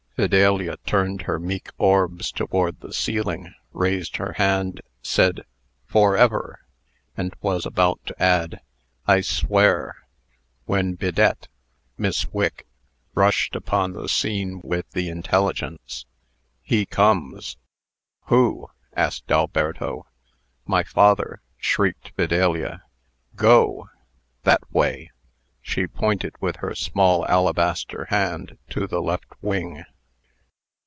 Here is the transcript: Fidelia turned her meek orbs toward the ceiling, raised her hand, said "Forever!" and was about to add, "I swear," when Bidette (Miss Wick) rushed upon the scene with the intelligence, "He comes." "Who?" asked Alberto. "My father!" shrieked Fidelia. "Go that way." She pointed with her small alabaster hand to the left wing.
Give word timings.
Fidelia 0.17 0.77
turned 0.85 1.23
her 1.23 1.39
meek 1.39 1.69
orbs 1.79 2.31
toward 2.31 2.81
the 2.81 2.93
ceiling, 2.93 3.55
raised 3.71 4.17
her 4.17 4.33
hand, 4.33 4.81
said 5.01 5.45
"Forever!" 5.87 6.59
and 7.17 7.33
was 7.41 7.65
about 7.65 8.05
to 8.05 8.21
add, 8.21 8.59
"I 9.07 9.21
swear," 9.21 9.95
when 10.65 10.93
Bidette 10.93 11.47
(Miss 11.97 12.31
Wick) 12.31 12.67
rushed 13.15 13.55
upon 13.55 13.93
the 13.93 14.07
scene 14.07 14.61
with 14.63 14.87
the 14.91 15.09
intelligence, 15.09 16.05
"He 16.61 16.85
comes." 16.85 17.57
"Who?" 18.25 18.67
asked 18.95 19.31
Alberto. 19.31 20.05
"My 20.67 20.83
father!" 20.83 21.41
shrieked 21.57 22.11
Fidelia. 22.15 22.83
"Go 23.35 23.89
that 24.43 24.71
way." 24.71 25.09
She 25.63 25.87
pointed 25.87 26.35
with 26.39 26.57
her 26.57 26.75
small 26.75 27.25
alabaster 27.27 28.05
hand 28.09 28.59
to 28.69 28.85
the 28.85 29.01
left 29.01 29.33
wing. 29.41 29.83